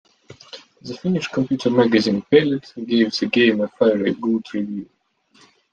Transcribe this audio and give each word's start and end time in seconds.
The 0.81 0.95
Finnish 0.97 1.27
computer 1.27 1.69
magazine 1.69 2.23
"Pelit" 2.23 2.73
gave 2.87 3.11
the 3.15 3.27
game 3.27 3.61
a 3.61 3.67
fairly 3.67 4.15
good 4.15 4.43
review. 4.51 4.89